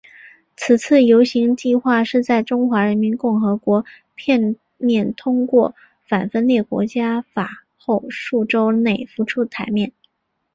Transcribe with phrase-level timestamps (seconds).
[0.57, 3.85] 此次游行计画是在中华人民共和国
[4.15, 5.75] 片面通过
[6.07, 9.91] 反分裂国家法后数周内浮出台面。